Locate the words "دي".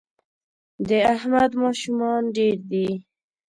2.71-2.87